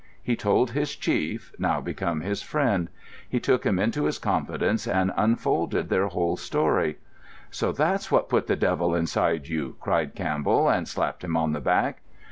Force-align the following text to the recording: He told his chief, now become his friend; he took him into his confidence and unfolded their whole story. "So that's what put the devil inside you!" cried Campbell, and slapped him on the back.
He 0.23 0.35
told 0.35 0.71
his 0.71 0.95
chief, 0.95 1.53
now 1.59 1.79
become 1.79 2.21
his 2.21 2.41
friend; 2.41 2.89
he 3.29 3.39
took 3.39 3.63
him 3.67 3.77
into 3.77 4.05
his 4.05 4.17
confidence 4.17 4.87
and 4.87 5.13
unfolded 5.15 5.89
their 5.89 6.07
whole 6.07 6.37
story. 6.37 6.97
"So 7.51 7.71
that's 7.71 8.09
what 8.11 8.27
put 8.27 8.47
the 8.47 8.55
devil 8.55 8.95
inside 8.95 9.47
you!" 9.47 9.75
cried 9.79 10.15
Campbell, 10.15 10.67
and 10.69 10.87
slapped 10.87 11.23
him 11.23 11.37
on 11.37 11.53
the 11.53 11.61
back. 11.61 12.01